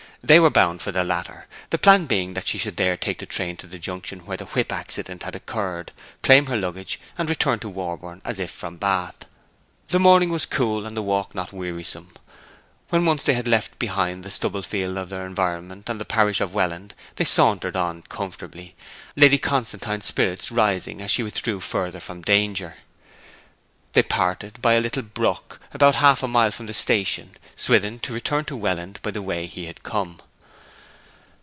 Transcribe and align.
They 0.23 0.39
were 0.39 0.51
bound 0.51 0.83
for 0.83 0.91
the 0.91 1.03
latter; 1.03 1.47
their 1.71 1.79
plan 1.79 2.05
being 2.05 2.35
that 2.35 2.47
she 2.47 2.59
should 2.59 2.77
there 2.77 2.95
take 2.95 3.17
the 3.17 3.25
train 3.25 3.57
to 3.57 3.65
the 3.65 3.79
junction 3.79 4.19
where 4.19 4.37
the 4.37 4.45
whip 4.45 4.71
accident 4.71 5.23
had 5.23 5.33
occurred, 5.35 5.91
claim 6.21 6.45
her 6.45 6.55
luggage, 6.55 6.99
and 7.17 7.27
return 7.27 7.53
with 7.53 7.61
it 7.61 7.61
to 7.61 7.69
Warborne, 7.69 8.21
as 8.23 8.37
if 8.39 8.51
from 8.51 8.77
Bath. 8.77 9.25
The 9.87 9.99
morning 9.99 10.29
was 10.29 10.45
cool 10.45 10.85
and 10.85 10.95
the 10.95 11.01
walk 11.01 11.33
not 11.33 11.51
wearisome. 11.51 12.13
When 12.89 13.03
once 13.05 13.23
they 13.23 13.33
had 13.33 13.47
left 13.47 13.79
behind 13.79 14.23
the 14.23 14.29
stubble 14.29 14.61
field 14.61 14.95
of 14.95 15.09
their 15.09 15.25
environment 15.25 15.89
and 15.89 15.99
the 15.99 16.05
parish 16.05 16.39
of 16.39 16.53
Welland, 16.53 16.93
they 17.15 17.25
sauntered 17.25 17.75
on 17.75 18.03
comfortably, 18.03 18.75
Lady 19.15 19.39
Constantine's 19.39 20.05
spirits 20.05 20.51
rising 20.51 21.01
as 21.01 21.09
she 21.09 21.23
withdrew 21.23 21.61
further 21.61 21.99
from 21.99 22.21
danger. 22.21 22.75
They 23.93 24.03
parted 24.03 24.61
by 24.61 24.73
a 24.75 24.79
little 24.79 25.03
brook, 25.03 25.59
about 25.73 25.95
half 25.95 26.23
a 26.23 26.27
mile 26.27 26.51
from 26.51 26.67
the 26.67 26.73
station; 26.73 27.31
Swithin 27.57 27.99
to 27.99 28.13
return 28.13 28.45
to 28.45 28.55
Welland 28.55 29.01
by 29.03 29.11
the 29.11 29.21
way 29.21 29.47
he 29.47 29.65
had 29.65 29.83
come. 29.83 30.21